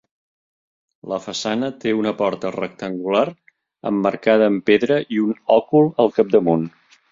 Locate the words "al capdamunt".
6.07-6.69